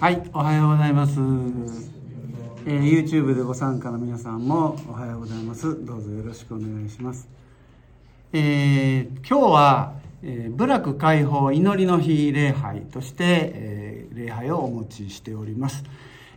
[0.00, 1.12] はい、おはようございます。
[2.66, 5.84] えー、YouTube でご参加の皆さんもおはようございます。
[5.84, 7.28] どうぞよろしくお願いします。
[8.32, 15.84] えー、今日は、えー、部落解放祈りの日礼拝として、えー、礼拝をお持ちしております。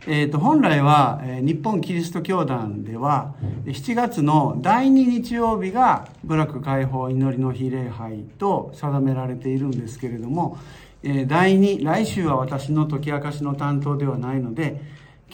[0.06, 3.34] えーと、本来は、えー、日本キリスト教団では
[3.64, 10.58] 7月の第2日曜日が部落解放祈りの日礼拝と定められているんですけれども、
[11.02, 14.80] えー、第2来週は私の解き明かしの担当ではないので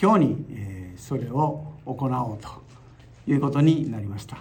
[0.01, 2.49] 今日に、えー、それを行おうと
[3.27, 4.39] いうことになりました、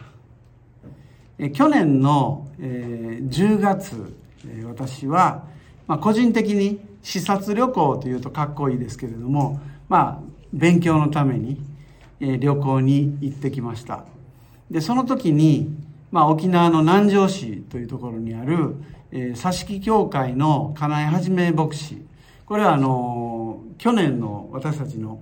[1.38, 4.16] えー、去年の、えー、10月、
[4.48, 5.46] え、私は、
[5.88, 9.60] まあ、個人的に視察旅行というとかっこいいですけれども
[9.90, 11.62] まあ、勉強のために、
[12.20, 14.04] えー、旅行に行ってきました。
[14.70, 15.74] で、その時に、
[16.12, 18.76] まあ、沖縄の南城市というところにある、
[19.12, 22.06] えー、佐敷教会の金井はじめ牧師。
[22.46, 25.20] これは、あの、去年の私たちの、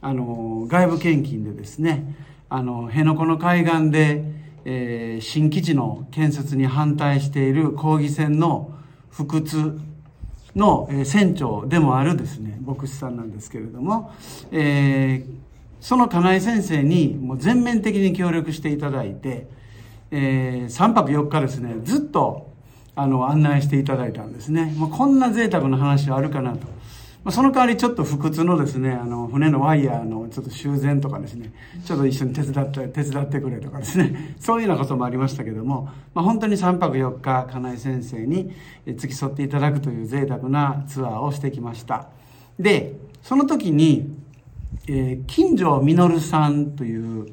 [0.00, 2.14] あの、外部献金でですね、
[2.48, 4.24] あの、辺野古の海岸で、
[4.64, 8.72] えー、新基地の建設に反対している抗議船の
[9.10, 9.80] 不屈
[10.54, 14.12] のえ船長でもあるですね牧師さんなんですけれども、
[14.50, 15.34] えー、
[15.80, 19.46] その金井先生にもう全面的に協力していただいて、
[20.10, 22.52] えー、3泊4日ですねずっと
[22.94, 26.66] あの案内していただいたんですね、まあ、こんな贅沢な話はあるかなと。
[27.24, 31.52] まあ、その代わりちょっと不屈のですね、あの、船のワイヤーのちょっと修繕とかですね、
[31.84, 38.52] ちょっと一緒に手伝って、手伝ってくれとかですね、 そういうようなこともありましたけども、まあ、本当に3泊4日、金井先生に
[38.86, 42.08] 付き添っていただくという贅沢なツアーをしてきました。
[42.58, 44.10] で、その時に、
[44.86, 47.26] えー、金城実さんという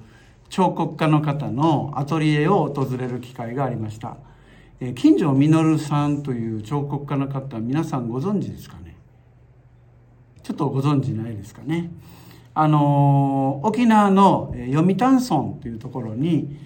[0.49, 4.17] 彫刻家の方のアトリエを訪れる機会がありました。
[4.79, 8.95] えー、金城実さんという彫刻家の方、皆さんご存知ですかね？
[10.43, 11.91] ちょっとご存知ないですかね？
[12.57, 15.27] あの沖縄の読谷村
[15.61, 16.57] というところに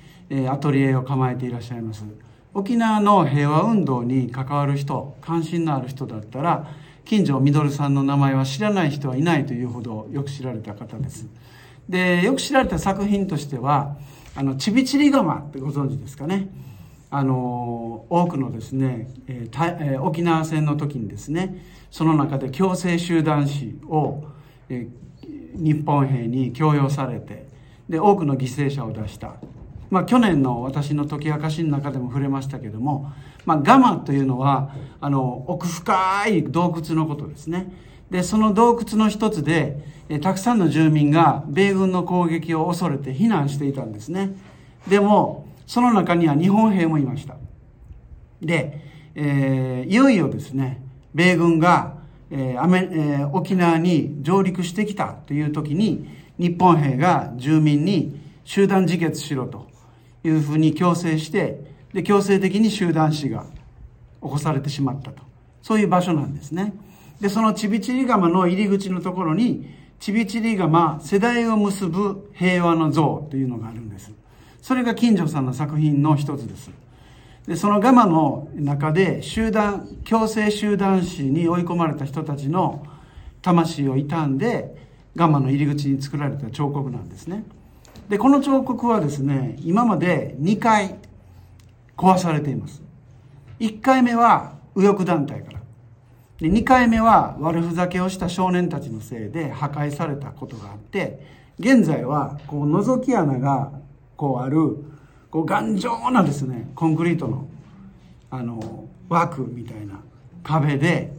[0.48, 2.06] アトリエを構えていらっしゃいます
[2.54, 6.70] 沖縄の平和運動に関わる人関心のある人だったら
[7.06, 11.26] 金城みさんの名前は知らない人はいないというほどよく知られた方です
[11.90, 13.98] でよく知られた作品としては
[14.36, 16.48] あのちびちり釜ってご存知ですかね。
[17.12, 24.26] あの多くのですね、えー、沖縄戦の時にですねその中で強制集団死を、
[24.70, 27.48] えー、日本兵に強要されて
[27.90, 29.34] で多くの犠牲者を出した、
[29.90, 33.12] まあ、去年の私の解き明かしの中でも触れましたけども、
[33.46, 37.72] まあ、ガマというのはあの奥深い洞窟のことですね
[38.12, 44.36] でその洞窟の一つで、え、たくさんの住民が米軍の攻撃を恐れて避難していたんですね
[44.88, 47.38] でもその中には日本兵もいました。
[48.42, 48.82] で、
[49.14, 50.82] えー、いよいよですね、
[51.14, 52.00] 米軍が、
[52.32, 59.68] えーアメえー、沖縄に上陸してきたという時に、日本兵が住民に集団自決しろと
[60.24, 61.62] いうふうに強制して、
[61.94, 63.46] で、強制的に集団死が
[64.22, 65.24] 起こされてしまったと。
[65.62, 66.74] そういう場所なんですね。
[67.20, 69.68] で、そのちびちり釜の入り口のところに、
[70.00, 74.12] ちびちり釜世代を結ぶ平和の像というのがあるんです。
[74.62, 76.72] それが金城さんの作品の一つです。
[77.48, 82.86] で、そのガマの中で集団、強制集団死に追い込まれた人たちの
[83.42, 84.76] 魂を傷んで、
[85.16, 87.44] ガマの入り口に作られた彫刻なんですね。
[88.10, 90.96] で、この彫刻はですね、今まで2回
[91.96, 92.82] 壊されています。
[93.60, 95.60] 1回目は右翼団体から。
[96.40, 101.20] で、2回目は悪ふざけをした少年たちのせいで破壊されたことがあって、
[101.60, 103.72] 現在はこう覗き穴が
[104.16, 104.78] こうある
[105.30, 107.48] こう頑丈なですねコンクリートの
[108.32, 110.00] あの枠みたいな
[110.44, 111.12] 壁で、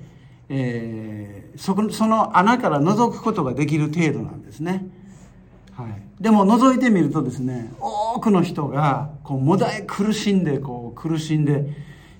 [0.48, 4.86] えー、そこその穴から覗くことができる程度なんですね。
[5.82, 11.64] はい、でも覗いてみるとですね多くの人がこうもだえ苦しんでこう苦しんで、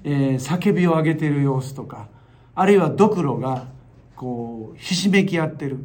[0.05, 2.09] えー、叫びを上げている様子とか
[2.55, 3.67] あるいはドクロが
[4.17, 5.79] こうひしめき合ってる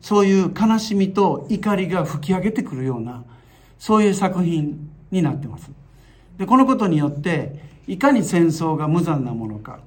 [0.00, 3.24] そういう悲しみと怒りが吹き上げてくるような
[3.78, 5.70] そういう作品になってます。
[6.38, 9.80] で、このことによって、いかに戦争が無残なものか、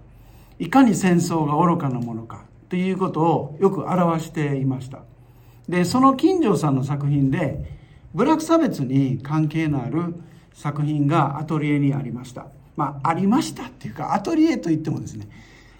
[0.59, 4.99] いかに戦争が愚かなものか、ということをよく表していました。
[5.67, 7.79] で、その金城さんの作品で、
[8.13, 10.15] 部落差別に関係のある
[10.53, 12.47] 作品がアトリエにありました。
[12.75, 15.27] まあ、ありましたっていうか、アトリエといってもですね、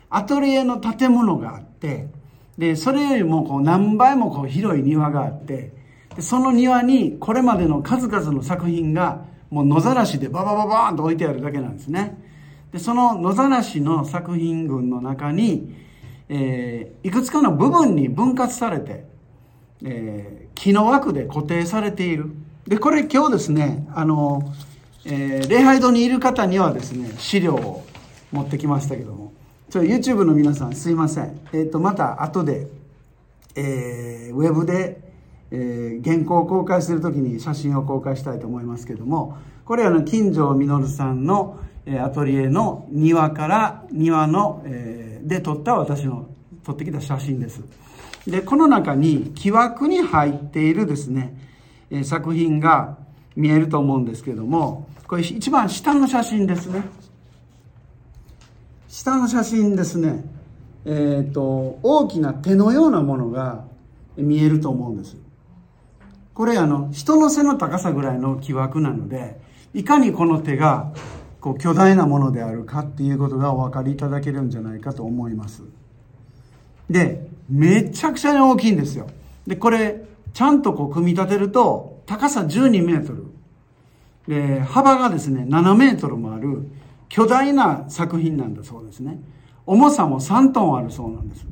[0.10, 2.08] アトリエの建物があって、
[2.58, 5.74] で、それよりもこう何倍もこう広い庭があって
[6.16, 12.18] で、その庭にこれまでの数々の作品がもう野ざらしでババババーンと置いてあるだけなんですね。
[12.72, 15.76] で、その野ざらしの作品群の中に、
[16.30, 19.06] えー、いくつかの部分に分割されて、
[19.84, 22.32] えー、木の枠で固定されている。
[22.68, 24.54] でこれ今日ですねあの、
[25.06, 27.86] えー、礼拝堂にいる方にはですね資料を
[28.32, 29.34] 持ってきましたけども。
[29.70, 32.68] ちょ YouTube の皆さんすいません、えーと、また後で、
[33.56, 35.02] えー、ウェブで、
[35.50, 39.38] えー、原稿を公開する時に写真を公開したいと思いますけども。
[39.66, 46.28] これはの金城実さんのえアトリエの庭から庭の、えー、で撮った私の
[46.64, 47.62] 撮ってきた写真です。
[48.28, 51.38] でこの中に木枠に入っているですね、
[51.92, 52.98] え、作品が
[53.36, 56.84] 見えると思うんですけどもこれ一番下の写真ですね。
[58.88, 60.24] 下の写真ですね。
[60.86, 63.66] えっ、ー、と大きな手のようなものが
[64.18, 65.18] 見えると思うんです。
[66.34, 69.40] これあの人の背の高さぐらいの木枠なので
[69.74, 70.94] いかにこの手が
[71.40, 75.64] こう巨大なものであるかっていうことがお分かりいただけるんじゃないかと思います。
[76.90, 79.08] で、めちゃくちゃに大きいんですよ。
[79.46, 80.04] で、これ、
[80.34, 83.26] ちゃんとこう組み立てると、高さ12メートル。
[84.28, 86.68] で、幅がですね、7メートルもある
[87.10, 89.20] 巨大な作品なんだそうですね。
[89.66, 91.46] 重さも3トンあるそうなんです。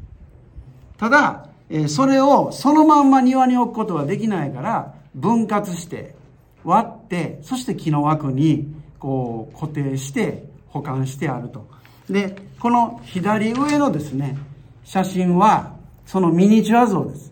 [0.97, 6.15] ただ、えそれをそのまんま庭に置くことはできないから、分割して、
[6.63, 11.67] 割ってそして木の枠にこう固定して保管してあると
[12.09, 14.37] でこの左上のですね
[14.83, 15.70] 写真は
[16.05, 17.31] そのミニチュア像です。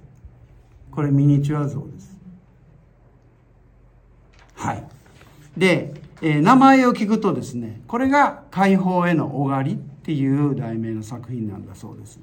[0.91, 2.17] これミニチュア像です。
[4.55, 4.83] はい。
[5.57, 12.19] で、えー、名前を聞くとですねこれが解放へのおがりっていう題名の作品なんだそうです。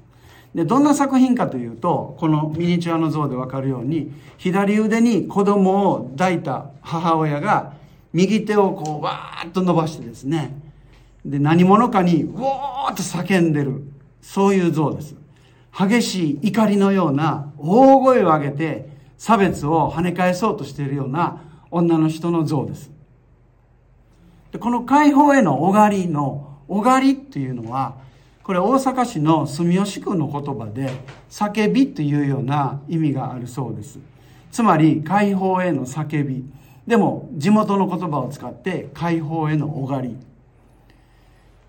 [0.53, 7.73] でどんな作品かというとこのミニチュアの像で分かるように左腕に子供を抱いた母親が
[8.13, 10.59] 右手をこうわーっと伸ばしてですね
[11.25, 13.83] で何者かにウォーっと叫んでる
[14.21, 15.15] そういう像です。
[15.77, 22.89] 激しい怒りのような大声を上げて差別を跳ね返そうとしているような女の人の像です。
[24.51, 27.95] でこの解放へのおがりのおがりっていうのは
[28.43, 30.89] これ大阪市の住吉区の言葉で
[31.29, 33.99] 叫びというような意味があるそうです。
[34.51, 36.43] つまり解放への叫び。
[36.87, 40.17] でも地元の言葉を使って解放へのおがり。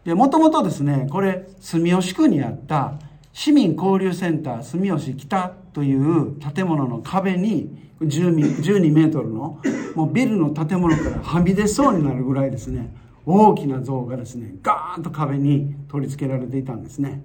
[0.05, 2.95] でもともとですねこれ住吉区にあった
[3.39, 9.61] 市民交流センター住吉北という建物の壁に12メートルの
[9.95, 12.93] もうビルの建物からはみ出そうになるぐらいですね。
[13.25, 17.23] 大きな像がですねガーンと壁に取り付けられていたんですね。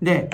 [0.00, 0.30] で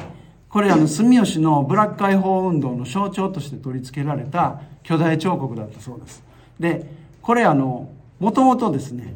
[0.50, 6.22] これあの住吉のブラック解放運動の象徴として取り付けられた巨大彫刻だったそうです。
[6.60, 6.86] で
[7.22, 7.90] これあの
[8.20, 9.14] もともとですね、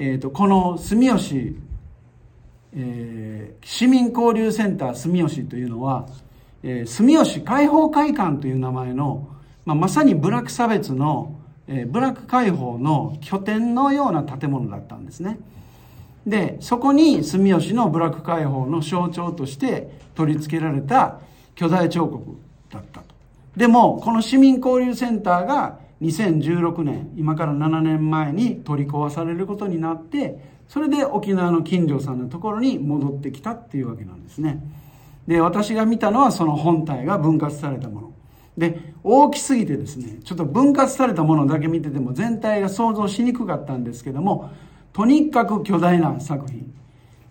[0.00, 1.56] えーと、この住吉、
[2.78, 6.06] えー、市民交流センター住吉というのは、
[6.62, 9.28] えー、住吉解放会館という名前の、
[9.66, 11.38] まあ、まさにブラック差別の
[11.68, 15.38] えブラック解放の拠点のような建物だったんですね。
[16.26, 21.20] でそこに住吉のブラック解放の象徴として取り付けられた
[21.54, 22.36] 巨大彫刻
[22.70, 23.06] だったと。
[23.56, 34.62] でもこの市民交流センターが2016年今から7年前に取り壊されることになってそれで沖縄の金城さんのところに戻ってきたっていうわけなんですね。
[35.26, 38.12] で私が見たのはその本体が分割されたもの。
[38.56, 44.50] で大きすぎてですねちょっと分割されたものだけ見てても全体が想像しにくかったんですけども
[44.92, 46.74] とにかく巨大な作品。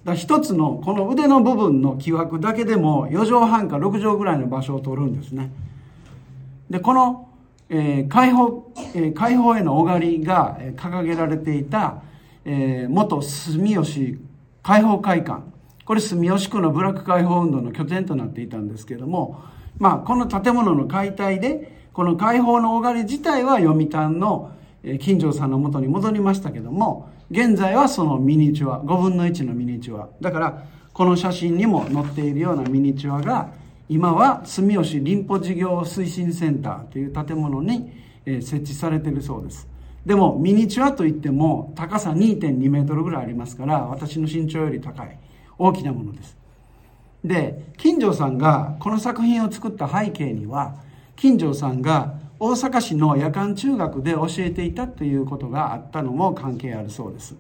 [0.04, 5.52] だ一つのこの腕の部分の木枠だけでも4畳半か6畳ぐらいの場所を取るんですね。
[6.70, 7.30] でこの、
[7.70, 12.02] えー、解放、えー、解放へのおがりが掲げられていた、
[12.48, 14.20] えー、元住吉
[14.64, 15.44] 解放会館
[15.86, 19.44] これ住吉区のブラック解放運動の拠点となっていたんですけども
[19.80, 24.52] まあ、この建物の解体で、この解放のおがり自体は読谷の
[25.00, 30.10] 金城さんのもとに戻りましたけども、現在はそのミニチュア、5分の1のミニチュア。
[30.22, 30.64] だから、
[30.94, 33.52] この写真にも載っているようなミニチュアが、
[33.90, 37.92] 今は住吉林保事業推進センターという建物に
[38.26, 39.68] 設置されているそうです。
[40.08, 45.20] でも、ミニチュアといっても、高さ2.2メートルぐらいありますから、私の身長より高い、
[45.60, 46.38] 大きなものです。
[47.24, 50.76] で金城さんがこの作品を作った背景には
[51.16, 57.36] 金城さんが大阪市の夜間中学で教えていたということがあったのも関係あるそうです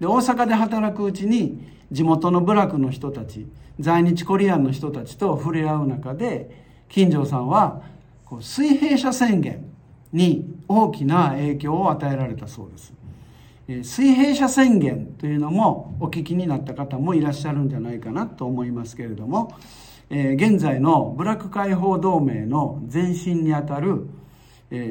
[0.00, 1.60] で大阪で働くうちに
[1.92, 3.46] 地元の部落の人たち
[3.78, 7.82] 在日コリアンの人たちと触れ合う中で金城さんは
[8.24, 9.69] こう水平社宣言
[10.12, 12.92] に大きな影響を与えられたそうです。
[13.82, 19.54] 水平社宣言というのもお聞きになった方もいらっしゃるんじゃないかなと思いますけれども、
[20.10, 24.08] 現在のブラック解放同盟の前身にあたる、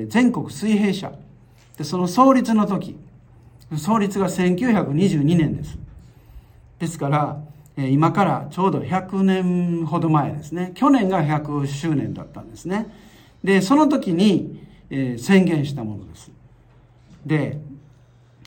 [0.07, 1.11] 全国水平社
[1.77, 2.97] でその創立の時
[3.75, 5.77] 創立が1922年です。
[6.79, 7.41] ですから
[7.77, 10.71] 今からちょうど100年ほど前ですね。
[10.75, 12.87] 去年が100周年だったんですね。
[13.43, 16.31] でその時に、えー、宣言したものです。
[17.25, 17.59] で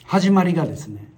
[0.04, 1.08] 始まりがですね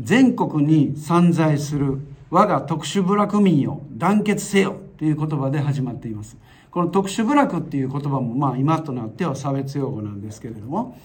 [0.00, 6.36] 全国に散在する我が特殊部落民よ団結せよという言葉で始まっています。
[6.70, 10.98] この特殊部落っていう言葉もまあ今となっては差別用語なんですけれども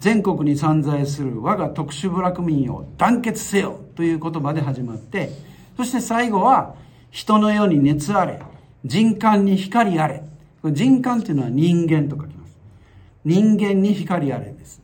[0.00, 5.30] 全国に散在する我が特殊部落民を団結せよという言葉で始まって
[5.76, 6.74] そして最後は
[7.10, 8.42] 人の世に熱あれ
[8.84, 10.22] 人間に光あれ。
[10.60, 12.43] これ人間っていうのは人間と書きます。
[13.24, 14.82] 人間に光あれです。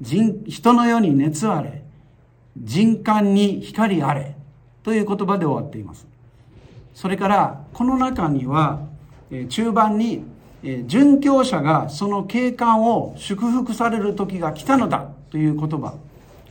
[0.00, 1.82] 人人の世に熱あれ。
[2.56, 4.36] 人間に光あれ。
[4.82, 6.06] という言葉で終わっています。
[6.94, 8.80] それからこの中には
[9.48, 10.24] 中盤に
[10.62, 15.08] 殉教者がその景観を祝福される時が来たのだ。
[15.30, 15.94] という言葉。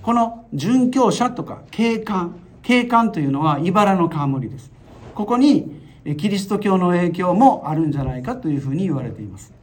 [0.03, 2.35] この殉教者とか景観。
[2.61, 4.71] 景観というのは茨の冠です。
[5.15, 5.81] ここに
[6.17, 9.53] キリスト教の影響もあるんじゃないかというふうに言われています。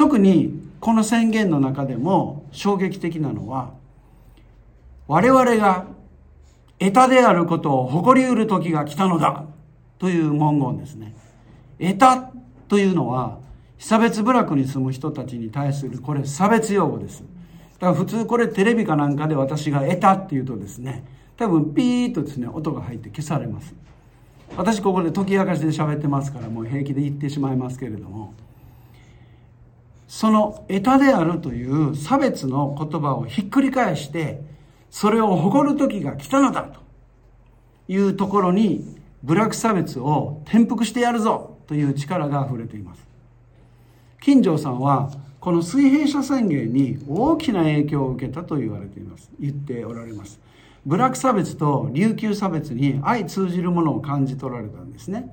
[0.00, 3.74] 特にこの宣言の中でも衝撃的なのは
[5.06, 5.84] 我々が
[6.78, 9.44] 得たであることを誇りうる時が来たのだ
[9.98, 11.14] という文言ですね。
[11.78, 12.30] 得た
[12.68, 13.40] というのは
[13.76, 17.22] 被差別部落に住む人たちに対するこれ差別用語です。
[17.78, 21.04] だから普通これテレビかなんかで私が得たっていうとですね
[21.36, 23.74] 多分ピーッとですね音が入って消されます。
[24.56, 28.32] 私ここで解き明かしで喋ってますからもう平気で言ってしまいますけれども
[30.10, 34.42] その得たであるという差別の言葉をひっくり返して
[34.90, 36.80] それを誇る時が来たのだと。
[37.86, 43.06] いうところに部落差別を転覆してやるぞという力が溢れています。
[44.20, 49.30] 金城さんはこの水平社宣言に大きな影響を受けたと言われています。
[49.38, 50.40] 言っておられます。
[50.84, 55.32] 部落差別と琉球差別に相通じるものを感じ取られたんですね。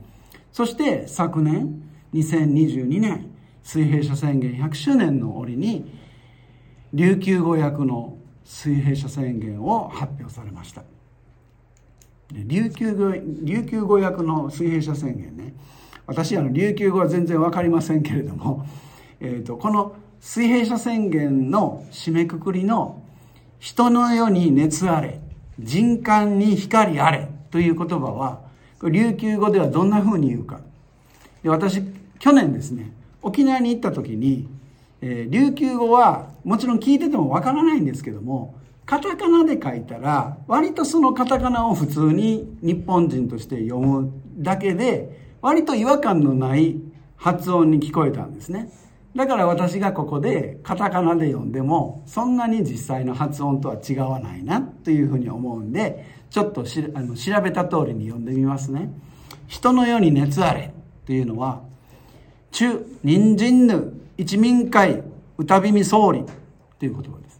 [0.52, 1.82] そして昨年
[2.14, 3.37] 2022年
[3.68, 5.92] 水平社宣言100周年の折に
[6.94, 10.84] 琉球語訳の水平社宣言を発表されました。
[12.32, 15.54] 琉球語琉球語訳の水平社宣言ね。
[16.06, 18.66] 私あの琉球語は全然分かりませんけれども、
[19.20, 23.04] えーと、この水平社宣言の締めくくりの
[23.60, 25.20] 「人の世に熱あれ
[25.60, 28.40] 人間に光あれ」という言葉は
[28.82, 30.62] 琉球語ではどんなふうに言うか。
[31.44, 31.82] で私
[32.18, 34.48] 去年ですね沖縄に行った時に、
[35.02, 38.56] えー、琉球語はもちろん聞いててもわからないんですけども
[38.86, 46.78] カタカナで書いたら割とそのカタカナを普通に日本人として読むだけで割と違和感のない
[47.18, 48.72] 発音に聞こえたんですね。
[49.16, 58.92] だから私がここでカタカナで読んでもそんなに実際の発音とは違わないなというふうに思うんでちょっとあの調べた通りに読んでみますね。
[59.48, 60.74] 人の世に熱あれ
[61.06, 61.62] というのは
[62.52, 65.04] 中人参ぬ一民会
[65.38, 66.26] 歌美総理
[66.80, 67.40] という言葉です。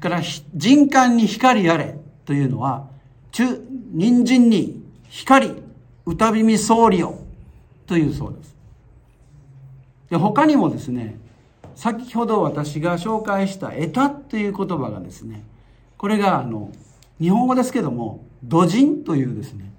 [0.00, 0.20] から
[0.54, 2.88] 人間に光あれというのは
[3.32, 3.44] 中
[3.92, 5.62] 人参に光
[6.06, 7.18] 歌美総理よ
[7.86, 8.56] というそうです。
[10.10, 11.18] で他にもですね
[11.74, 15.44] 先ほど私が紹介した「得た」という言葉がですね
[15.96, 16.70] これがあの
[17.20, 19.70] 日本語ですけども「土人」というですね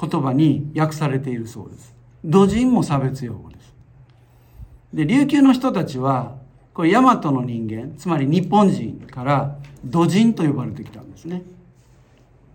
[0.00, 1.94] 言葉に訳されているそうです。
[2.24, 3.57] 土人も差別用語です。
[4.92, 6.36] で琉球の人たちは
[6.72, 11.42] これ大和の人間つまり日本人から土人と呼ばれてきたんですね。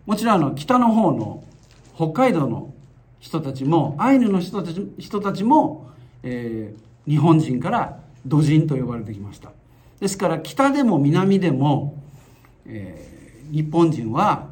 [0.05, 1.43] もちろんあの北の方の
[1.95, 2.73] 北海道の
[3.19, 5.89] 人たちもアイヌの人たち人たちも、
[6.23, 9.51] えー、日本人から土人と呼ばれてきました。
[9.99, 12.01] ですから北でも南でも、
[12.65, 14.49] えー、日本人は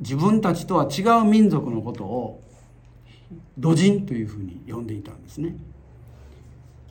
[0.00, 2.42] 自分たちとは違う民族のことを
[3.56, 5.54] 土人というふうに呼んでいたんですね。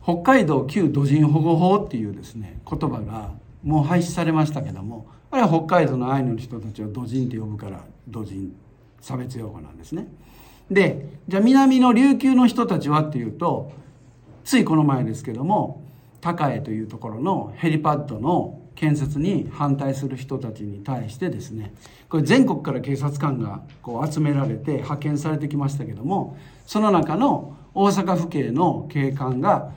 [0.03, 3.31] 北海道旧土人保護法っていうですね言葉が
[3.63, 8.55] もう廃止されましたけどもあれは北海道のアイヌの人たちを土人って呼ぶから土人
[8.99, 10.07] 差別用語なんですね。
[10.69, 13.71] でじゃあ南の琉球の人たちはっていうと
[14.43, 15.83] ついこの前ですけども
[16.21, 21.73] 高江というところのヘリパッドの建設に反対する人たちに対してですね
[22.09, 29.71] これ全国から警察官がこう集められて派遣されてきましたけどもその中の大阪府警の警官が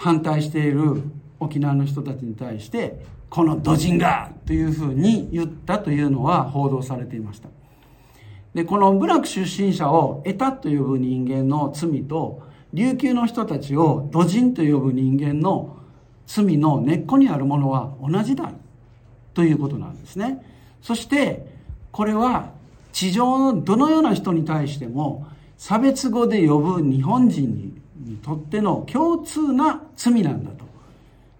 [0.00, 1.02] 反対している
[1.38, 7.50] 沖縄の人たちに対してこの土人がというふうに言ったというのは報道されていました。
[8.54, 12.42] でこの部落出身者を得たと呼ぶ人間の罪と
[12.72, 15.76] 琉球の人たちを土人と呼ぶ人間の
[16.26, 18.50] 罪の根っこにあるものは同じだ
[19.34, 20.42] ということなんですね。
[20.80, 21.46] そして
[21.92, 22.52] これは
[22.92, 25.26] 地上のどのような人に対しても
[25.58, 27.80] 差別語で呼ぶ日本人に
[28.22, 30.64] とっての共通な罪なんだと。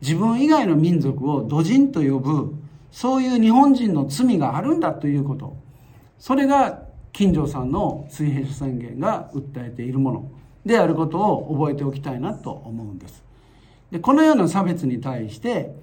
[0.00, 2.54] 自分以外の民族を土人と呼ぶ
[2.90, 5.56] そういう日本人の罪があるんだということ。
[6.18, 10.30] それが金城さんの水平宣言が訴えているもの。
[10.64, 13.22] であることを覚えておきたいなと思うんです。
[13.90, 15.74] でこのような差別に対して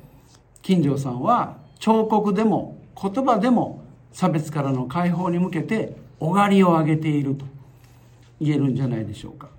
[0.62, 7.46] 金城さんは彫刻でも言葉でも差別からの解放に向けておがりを上げていると
[8.39, 9.50] 言えるんじゃないでしょうか。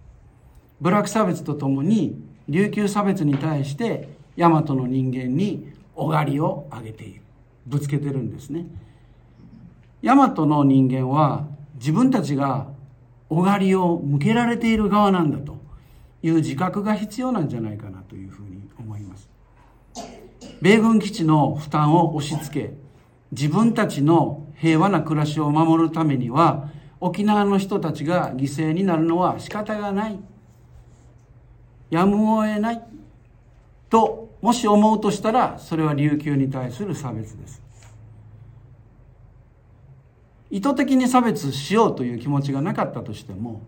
[0.80, 7.22] 部落差別とともに琉球差別に対して大和の人間におがりを上げている。
[7.66, 8.66] ぶつけてるんですね。
[10.02, 12.68] 大和の人間は自分たちが
[13.28, 15.58] おがりを向けられている側なんだと
[16.22, 19.28] いう自覚が必要なんじゃないかなというふうに思います。
[20.62, 22.74] 米軍基地の負担を押し付け
[23.32, 26.70] 自分たちの平和な暮らしを守るためには
[27.00, 30.18] 沖縄の人たちが犠牲になるのは仕方がない。
[31.90, 32.82] やむを得ない
[33.90, 37.62] ともし思うとしたらそれは琉球に対する差別です。
[40.50, 43.62] 意図的に差別しようという気持ちがなかったとしても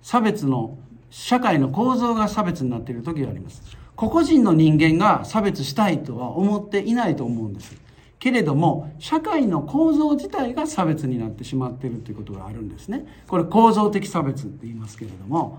[0.00, 0.78] 差別の
[1.10, 3.62] 社会の構造が差別になっている時があります。
[3.96, 7.76] 個々人の人間が差別したいとは思っていないと思うんです。
[8.18, 13.04] けれども社会の構造自体が差別になってしまっているということがあるんですね。
[13.26, 15.58] これ構造的差別って言いますけれども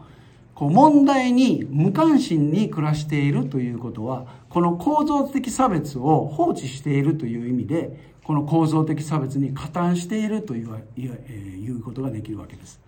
[0.55, 12.79] こう問題に無関心に暮らしているということはこの構造的差別を放置しているという意味でこの構造的差別に加担しているといういうことができるわけです。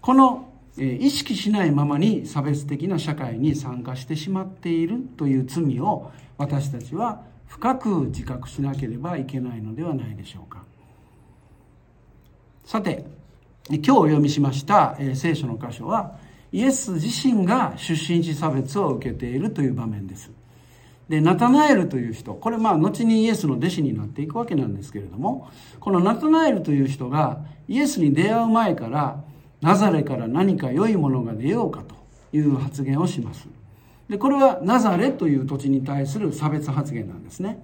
[0.00, 0.48] この
[0.78, 10.64] 意識しないままに差別的な社会に参加してしまっているという罪を私たちは深く自覚しなければいけないのではないでしょうか。
[12.64, 13.06] さて
[13.68, 16.18] 今日お読みしました聖書の箇所は
[16.56, 20.30] イエス自身が出身地差別を受けているという場面です。
[21.06, 29.22] でナタナエルという人これまあ後にイエスの弟子になっていくわけなんですけれどもこのナタナエルという人がイエスに出会う前から
[29.60, 31.94] ナザレから何か良いものが出ようかと
[32.34, 33.46] いう発言をします。
[34.08, 37.62] でこれはナザレという土地に対する差別発言なんですね。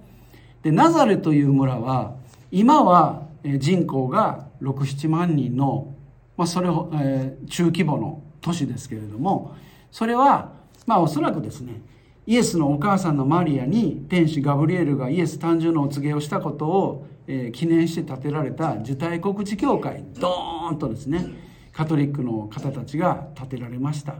[0.61, 2.13] でナザレという村は
[2.51, 5.95] 今は人口が67万人の、
[6.37, 9.55] まあ、それを、えー、中規模の都市ですけれども
[9.91, 10.51] それは
[10.85, 11.81] まあおそらくですね
[12.27, 21.25] イエスのお母さんのマリアに天使ガブリエルがイエス誕生のお告げをしたことを、えー、記念して建てられた受胎告知教会ドーンとですね
[21.73, 24.15] カトリックの方たちが建てられました。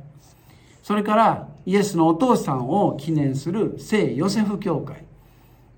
[0.81, 5.05] それからイエスのお父さんを記念する聖ヨセフ教会。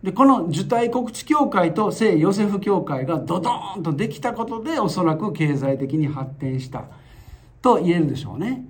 [0.02, 6.86] でこの受胎告知教会と聖ヨセフ教会がドドーンとできたことでおそらく経済的に発展した。
[7.66, 8.64] と言えるでしょうね。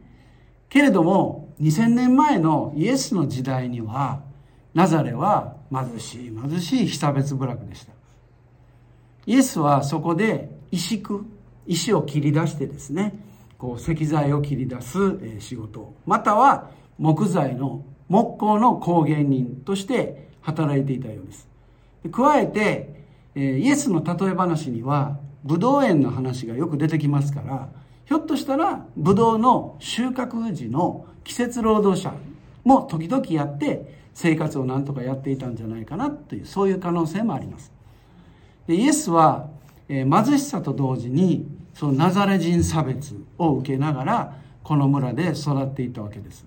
[0.69, 4.21] けれども2000年前のイエスの時代には
[4.73, 7.91] ナザレは貧しい貧しい被差別部落でした。
[9.25, 11.23] イエスはそこで石工
[11.67, 13.19] 石を切り出してですね
[13.57, 14.97] こう石材を切り出す
[15.39, 21.49] 仕事または木材の木工の工芸人として働いていたようです。
[22.13, 23.03] 加えて
[23.35, 27.67] イエスの例え話にはブドウ園の話がよく出てきますから
[28.05, 32.13] ひょっとしたらブドウの収穫時の季節労働者
[32.63, 37.71] も時々やって生活をなんとかやっていたんじゃないかなというそういう可能性もあります。
[38.67, 39.49] でイエスは、
[39.89, 46.45] えー、貧しさと同時にそのナザレ人差別を受けながらこの村で育っていたわけです。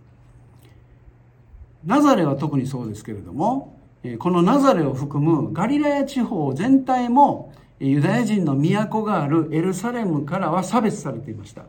[1.84, 3.78] ナザレは特にそうですけれども
[4.18, 11.64] このナザレを含むガリラヤ地方全体もユダヤ人の都があるエルサレムからは差別されていました。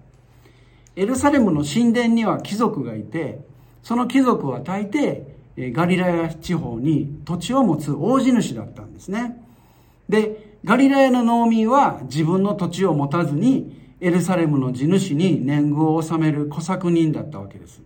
[0.95, 3.39] エルサレムの神殿には貴族がいて
[3.83, 5.23] その貴族は大抵
[5.71, 9.37] ガリラヤ地方に土地を持つ大地主だったんですね。
[10.07, 17.81] でガリラヤの農民は自分の土地を持たずにエルサレムの地主に年貢を納める小作人だったわけです。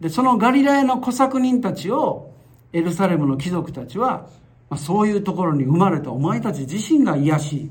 [0.00, 2.32] でそのガリラヤの小作人たちを
[2.72, 4.26] エルサレムの貴族たちは
[4.72, 7.70] まあ、そういうところに生まれたお前たち自身が癒しい。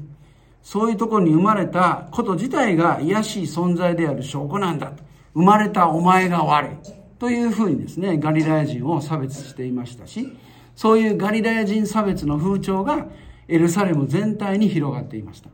[0.62, 5.04] そういうところに生まれたこと自体が癒しい存在である証拠なんだと。
[5.34, 6.70] 生まれたお前が悪い。
[7.18, 10.32] というふうにですね、ガリラヤ人を差別していましたし、
[10.76, 13.08] そういうガリラヤ人差別の風潮が
[13.48, 15.50] エルサレム全体に広がっていました。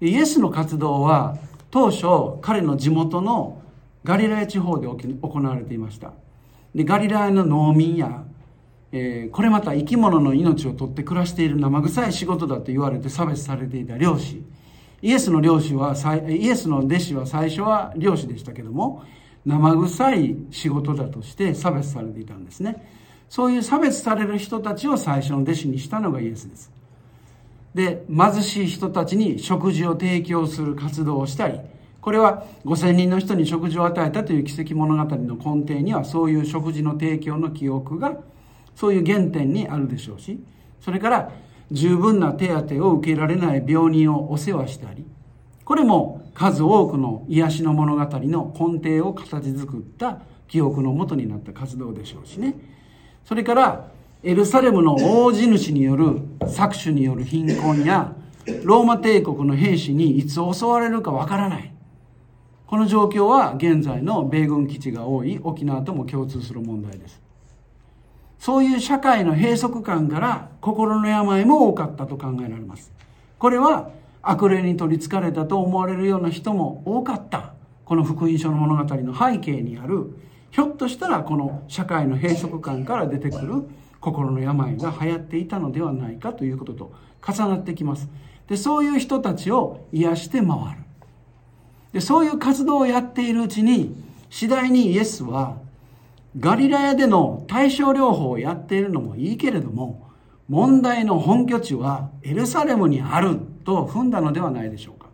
[0.00, 1.36] イエスの活動は
[1.70, 3.60] 当初彼の地元の
[4.04, 6.14] ガリラヤ地方で行われていました
[6.74, 8.24] でガリラヤの農民や、
[8.96, 14.44] えー、これまた生き物の命を取って暮らしている生臭い仕事だと言われて差別されていた漁師。
[15.02, 15.96] イエスの漁師は
[16.28, 19.02] イエスの弟子は最初は漁師でしたけども
[19.44, 22.86] 生臭い仕事だとして差別されていたんですね。
[23.28, 26.70] そういう差別される人たちを最初の弟子にしたのがイエスです。
[27.74, 31.58] で貧しい人たちに食事を提供する活動をしたり
[32.00, 38.18] これは5000人の人に食事を与えたという奇跡物語の根底にはそういう食事の提供の記憶が
[38.74, 40.38] そういう原点にあるでしょうし
[40.80, 41.32] それから
[41.70, 45.04] 十分な手当を受けられない病人をお世話したり
[45.64, 52.54] これも数多くの癒しの物語の根底を形作った記憶のもとになった活動でしょうしね。
[53.24, 53.90] それから
[54.22, 58.14] エルサレムの大地主による搾取による貧困や
[58.62, 61.72] ローマ帝国の兵士にいつ襲われるかわからない。
[62.66, 67.23] この状況は現在の米軍基地が多い沖縄とも共通する問題です。
[68.44, 72.92] そういう社会の閉塞感から心の病も多かったと考えられます。
[73.38, 73.88] これは
[74.20, 77.54] 悪霊に取りつかれたと思われるような人も多かった。
[77.86, 80.14] この福音書の物語の背景にある。
[80.50, 83.62] ひょっとしたらこの社会の閉塞感から出てくる。
[83.98, 86.92] 心の病が流行っていたのではないかということと。
[87.26, 88.10] 重なってきます。
[88.46, 90.50] でそういう人たちを癒して回る。
[91.94, 93.96] でそういう活動をやっているうちに
[94.28, 95.56] 次第にイエスは
[96.38, 100.10] ガリラヤでの対症療法をやっているのもいいけれども
[100.48, 105.08] 問題の本拠地はエルサレムにあると踏んだのではないでしょうか。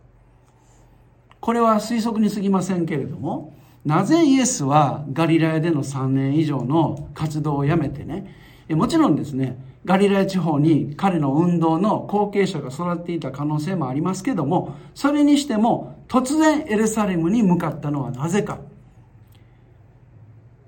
[1.40, 3.54] これは推測に過ぎませんけれども
[3.84, 8.36] なぜイエスはガリラヤでの3年以上の活動をやめてね
[8.68, 18.58] もちろんですねガリラヤ地方に彼の運動の後継者が育っていた可能性もありますけどもそれにしても突然エルサレムに向かったのはなぜか。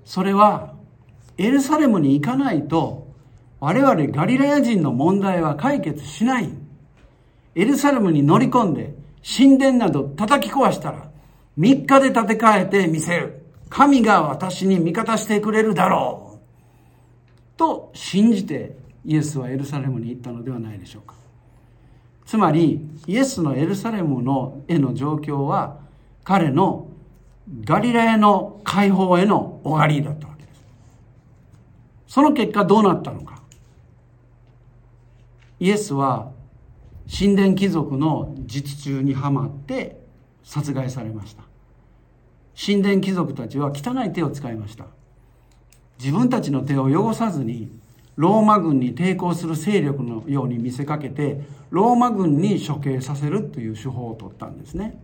[0.05, 0.73] それは
[1.37, 3.07] エルサレムに行かないと
[3.59, 6.49] 我々ガリラヤ人の問題は解決しない。
[7.55, 11.09] エルサレムに乗り込んで神殿など叩き壊したら
[11.57, 13.45] 3日で建て替えてみせる。
[13.69, 16.39] 神が私に味方してくれるだろ
[17.55, 17.57] う。
[17.57, 21.15] と信じてイエスはエルサレムに行ったのではないでしょうか。
[22.25, 25.79] つまりイエスのエルサレムのへの状況は
[26.23, 26.87] 彼の
[27.63, 30.63] ガリラヤの解放へのおがりだったわけです。
[32.07, 33.41] その結果どうなったのか。
[35.59, 36.31] イエスは
[37.09, 40.01] 神殿貴族の実中にはまって
[40.43, 41.43] 殺害されました。
[42.55, 44.85] 神殿貴族たちは汚い手を使いました。
[45.99, 47.71] 自分たちの手を汚さずに
[48.15, 54.99] ローマ軍に抵抗する勢力のように見せかけてローマ軍に処刑させるという手法を取ったんですね。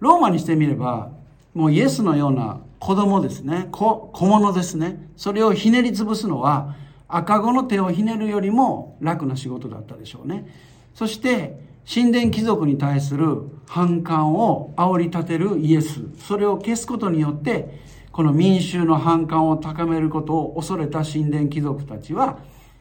[0.00, 1.10] ローマにしてみれば
[1.56, 3.68] もうイエスのような子供ですね。
[3.72, 5.08] 小物ですね。
[5.16, 6.76] それをひねり潰すのは
[7.08, 10.46] 赤子の手をひねるよりも楽な仕事だったでしょうね。
[10.94, 11.58] そして
[11.90, 16.02] 神殿貴族に対する反感を煽り立てるイエス。
[16.18, 17.80] それを消すことによって
[18.12, 22.38] この民衆の反感を高めることを恐れた神殿貴族たちは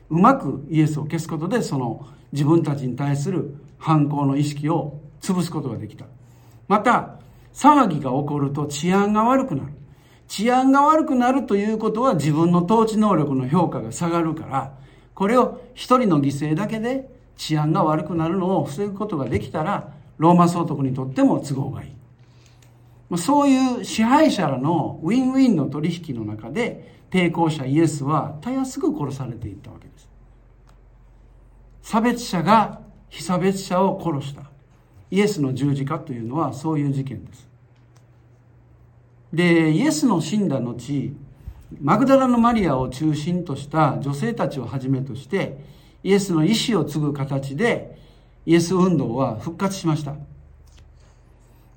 [0.09, 6.07] うまくイエスを消すことでその自分たちに対する反抗の意識を潰すことができた。
[6.67, 7.19] また
[7.55, 9.71] 騒ぎが起こると治安が悪くなる。
[10.27, 14.73] 治安が悪くなるということは自分の統治能力の評価が下がるから
[15.13, 23.17] これを一人の犠牲だけで治安が悪くなるのを防ぐことができたらローマ総督にとっても都合がいい。
[23.17, 30.09] そういう支配者らのウィンウィンの取引の中で抵抗者イエスはたやすく殺されていったわけです。
[31.83, 34.54] 差別者が非差別者を殺した。
[35.11, 37.47] イエスの十字架というのはそういう事件です。
[39.33, 41.13] でイエスの死んだ後
[41.81, 45.57] マグダラのマリアを中心とした女性たちをはじめとして
[46.03, 47.97] イエスの意志を継ぐ形で
[48.45, 50.15] イエス運動は復活しました。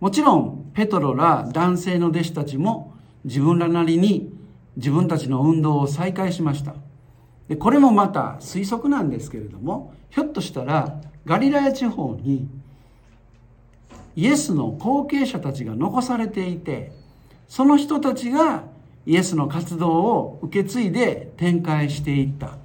[0.01, 4.33] もちろんペトロら男性の弟子たちも自分らなりに
[4.77, 6.75] 自分たちの運動を再開しました。
[7.49, 12.47] でこれもまた推測なんですけれどもひょっとしたらガリラヤ地方に
[14.19, 16.91] イエスの後継者たちが残されていて
[17.47, 18.65] その人たちが
[19.07, 22.59] イエスの活動を受け継いで展開していった。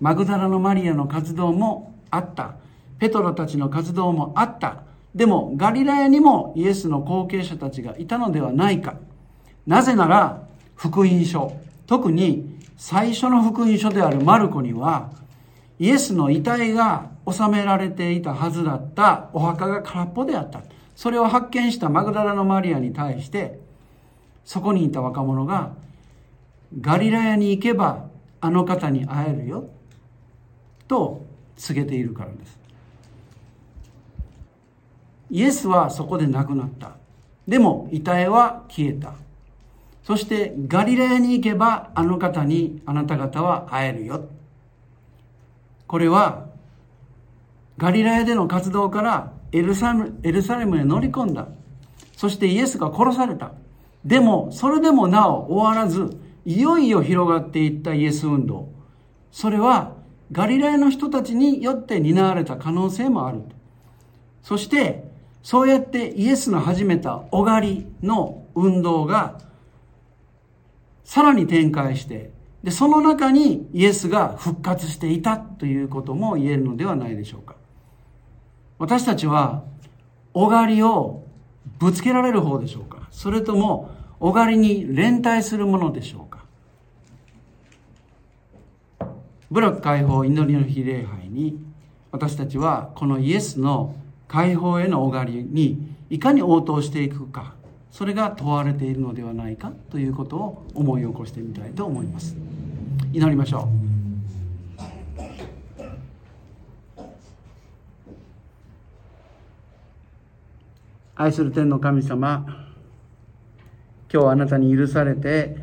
[0.00, 2.56] マグダラのマリアの活動もあった。
[2.98, 4.82] ペトロたちの活動もあった。
[5.14, 8.96] でもガリラヤにもイエスの後継者たちがいたのではないか。
[9.66, 10.42] なぜなら
[10.74, 11.56] 福音書。
[11.86, 15.12] 特に最初の福音書であるマルコには
[15.82, 20.62] イエスの遺体が収められていたはずだったお墓が空っぽであった。
[20.94, 23.58] それを発見したマグダラのマリアに対して
[24.44, 25.72] そこにいた若者が
[26.80, 28.06] ガリラヤに行けば
[28.40, 29.70] あの方に会えるよ。
[30.86, 31.24] と
[31.56, 32.60] 告げているからです。
[35.32, 36.92] イエスはそこで亡くなった。
[37.48, 39.14] でも遺体は消えた。
[40.04, 44.28] そしてガリラヤに行けばあの方にあなた方は会えるよ。
[45.92, 46.46] これは
[47.76, 51.48] ガリラヤでの活動からエルサエルサレムへ乗り込んだ。
[52.16, 53.52] そしてイエスが殺された。
[54.02, 58.70] でもそれでもなお終わらずいよいよ広がっていったイエス運動。
[59.32, 59.92] それは
[60.32, 63.42] ガリラヤの人たちによって担われた可能性もある。
[64.42, 69.42] そしてそうやってイエスの始めたお狩りの運動が
[71.04, 72.31] さらに展開して
[72.62, 77.56] でその中にイエスが復活していたということも言えるのではないでしょうか。
[78.78, 79.64] 私たちは
[80.34, 81.24] お狩りを
[81.78, 83.08] ぶつけられる方でしょうか。
[83.10, 86.44] それともお狩りに連帯するものでしょうか。
[89.50, 91.58] 部落解放祈りの日礼拝に
[92.10, 93.94] 私たちはこのイエスの
[94.28, 97.54] 解放へのお狩りにいかに応答していくか。
[97.92, 102.34] それが問われているのではないかということを思い起こしてみたいと思います。
[103.12, 103.92] 祈りましょう。
[111.14, 112.46] 愛する天の神様
[114.12, 115.56] 今日あなたに許されて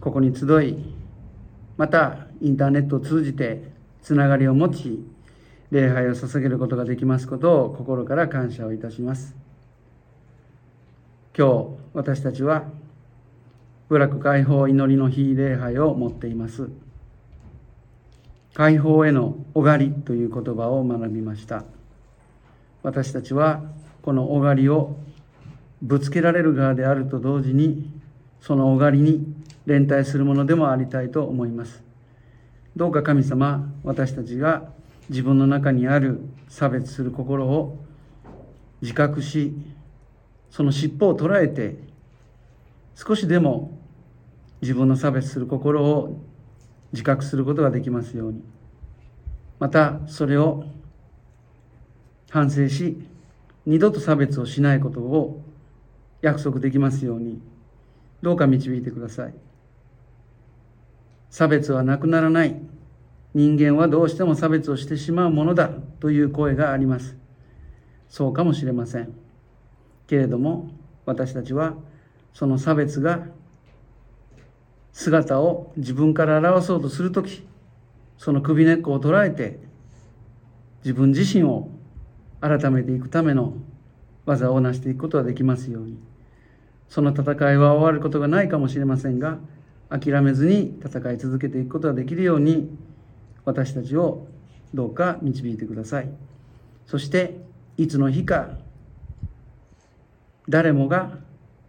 [0.00, 0.76] ここに集い
[1.76, 3.70] またインターネットを通じて
[4.02, 5.06] つながりを持ち
[5.70, 9.37] 礼拝を捧げることができますことを心から感謝をいたします。
[11.38, 12.64] 今日私たちは
[13.88, 16.68] 部落解放祈りの日礼拝を持っています。
[18.54, 21.62] 解放へのおがりという言葉を学びました。
[22.82, 23.62] 私たちは
[24.02, 24.96] このおがりを
[25.80, 27.88] ぶつけられる側であると同時に
[28.40, 29.24] そのおがりに
[29.64, 31.84] 連帯するものでもありたいと思います。
[32.74, 34.70] どうか神様私たちが
[35.08, 37.78] 自分の中にある差別する心を
[38.82, 39.52] 自覚し
[40.50, 41.76] その尻尾を捉えて
[42.94, 43.78] 少しでも
[44.60, 46.20] 自分の差別する心を
[46.92, 48.42] 自覚することができますように。
[49.58, 50.64] またそれを
[52.30, 53.02] 反省し
[53.66, 55.42] 二度と差別をしないことを
[56.22, 57.40] 約束できますように。
[58.22, 59.34] どうか導いてください。
[61.30, 62.56] 差別はなくならない。
[63.34, 65.68] 人間はどうしても差別をしてしまうものだ
[66.00, 67.16] という声があります。
[68.08, 69.27] そうかもしれません。
[70.08, 70.70] けれども
[71.06, 71.74] 私たちは
[72.34, 73.26] その差別が
[74.92, 77.46] 姿を自分から表そうとする時
[78.16, 79.60] その首根っこを捉えて
[80.82, 81.68] 自分自身を
[82.40, 83.54] 改めていくための
[84.26, 85.98] 技を成していくことができますように。
[86.88, 89.38] その戦いは終わることがないかもしれませんが
[89.90, 92.70] 諦めずに戦い続けていくことができるように
[93.44, 94.26] 私たちを
[94.72, 96.08] どうか導いてください。
[96.86, 97.40] そして
[97.76, 98.50] いつの日か
[100.48, 101.18] 誰もが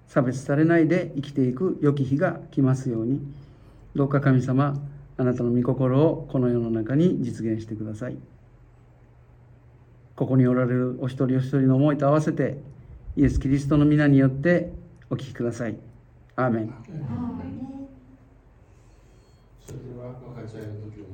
[0.07, 3.21] 差別されないで生きていく良き日が来ますように。
[3.95, 4.81] どうか神様
[5.17, 8.17] あなたの御心をこの世の中に実現してください。
[10.15, 12.57] ここにおられるお一人お一人の思いと合わせて
[13.15, 14.71] イエス・キリストの皆によって
[15.09, 15.77] お聞きください。
[16.35, 16.73] アーメン。
[19.65, 21.08] それでは分かち合いの時を